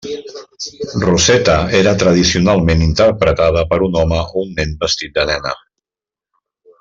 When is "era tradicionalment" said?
1.81-2.81